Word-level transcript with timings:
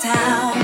town. 0.00 0.59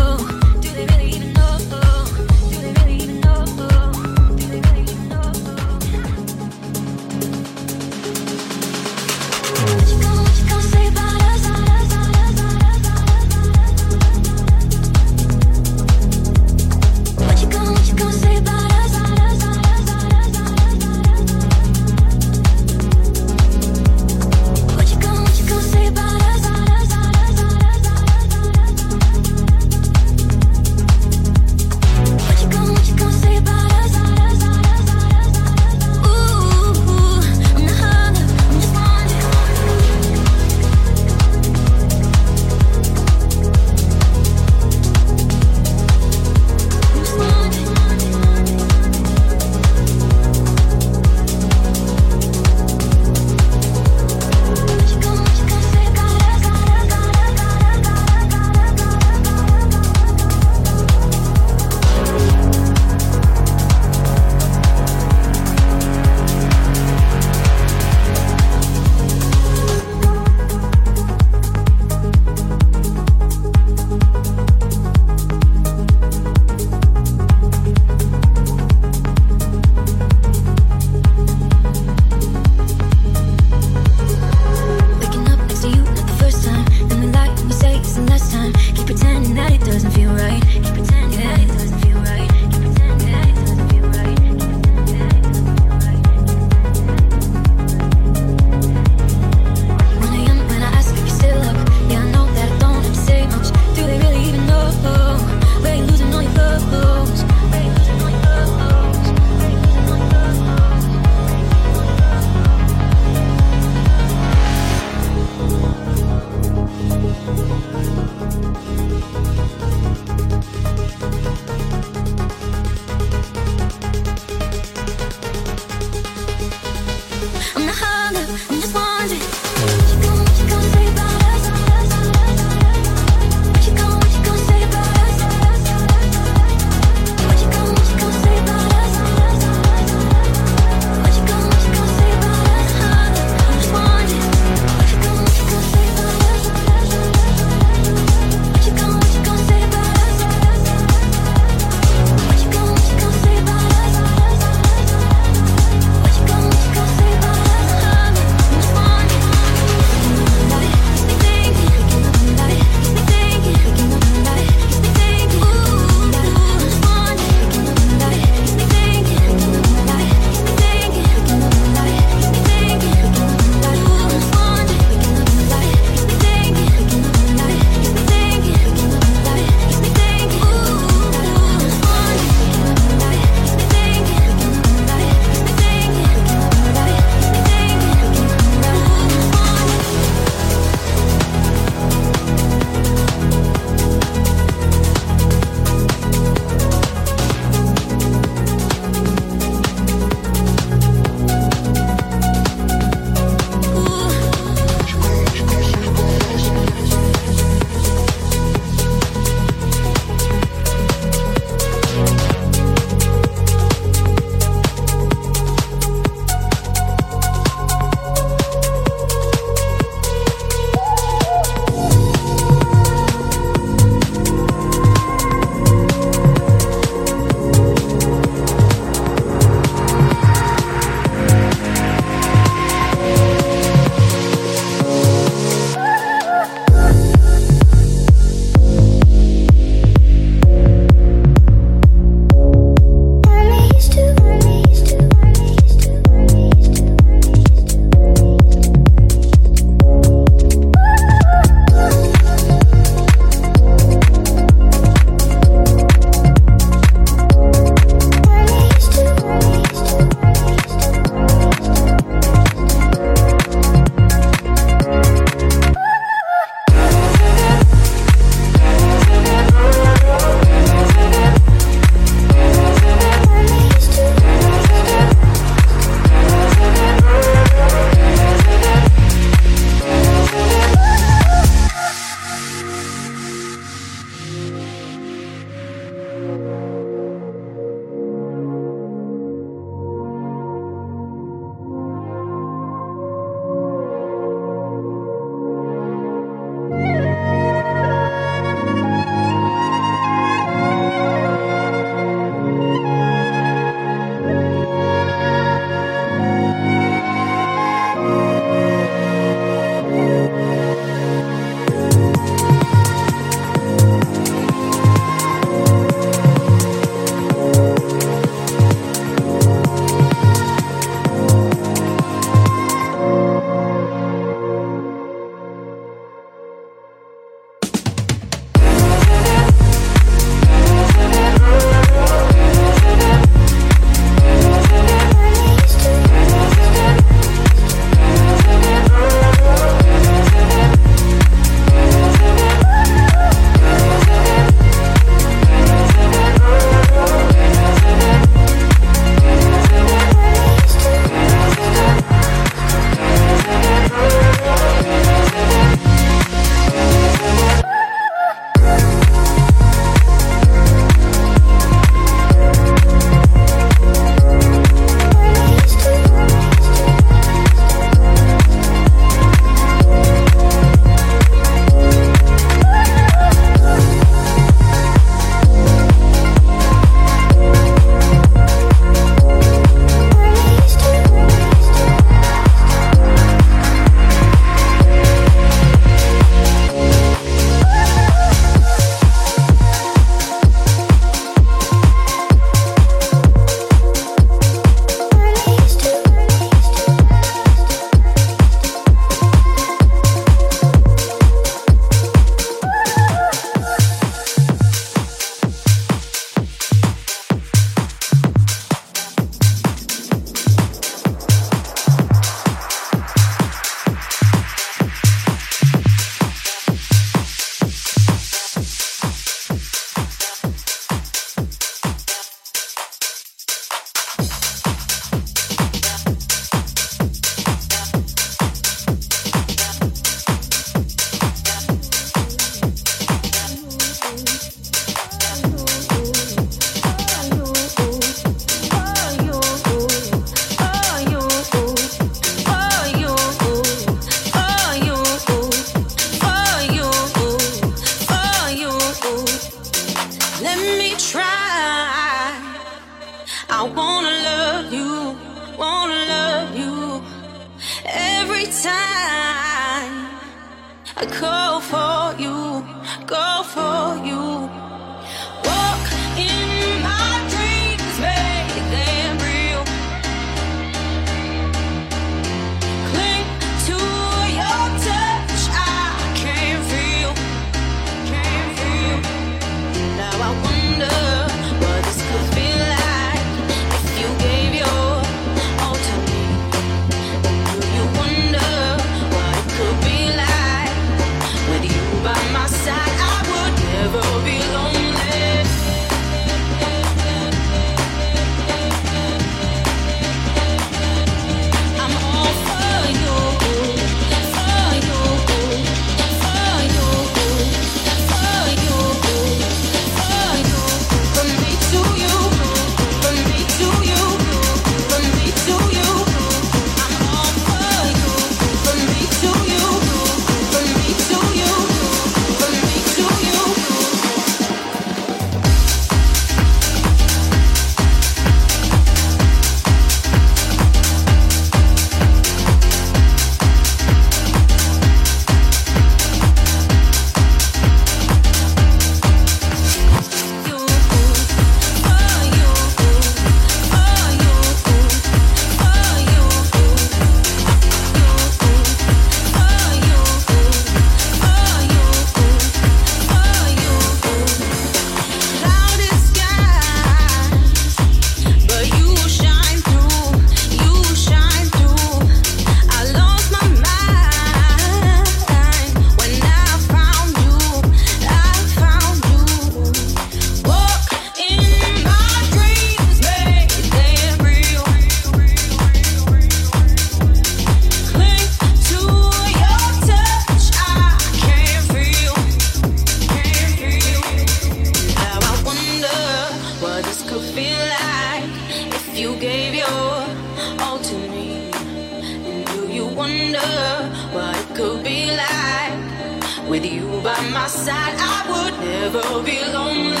by 597.03 597.19
my 597.29 597.47
side, 597.47 597.95
I 597.97 598.19
would 598.29 598.59
never 598.59 599.23
be 599.23 599.39
lonely. 599.51 600.00